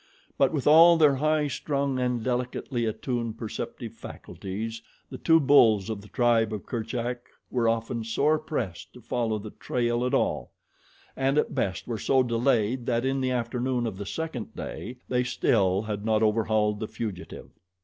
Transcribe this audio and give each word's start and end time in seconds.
But 0.35 0.51
with 0.51 0.65
all 0.65 0.97
their 0.97 1.17
high 1.17 1.47
strung 1.47 1.99
and 1.99 2.23
delicately 2.23 2.85
attuned 2.85 3.37
perceptive 3.37 3.93
faculties 3.93 4.81
the 5.11 5.19
two 5.19 5.39
bulls 5.39 5.91
of 5.91 6.01
the 6.01 6.07
tribe 6.07 6.51
of 6.51 6.65
Kerchak 6.65 7.29
were 7.51 7.69
often 7.69 8.03
sore 8.03 8.39
pressed 8.39 8.93
to 8.93 9.01
follow 9.03 9.37
the 9.37 9.51
trail 9.51 10.03
at 10.03 10.15
all, 10.15 10.53
and 11.15 11.37
at 11.37 11.53
best 11.53 11.85
were 11.85 11.99
so 11.99 12.23
delayed 12.23 12.87
that 12.87 13.05
in 13.05 13.21
the 13.21 13.29
afternoon 13.29 13.85
of 13.85 13.97
the 13.97 14.07
second 14.07 14.55
day, 14.55 14.97
they 15.07 15.23
still 15.23 15.83
had 15.83 16.03
not 16.03 16.23
overhauled 16.23 16.79
the 16.79 16.87
fugitive. 16.87 17.51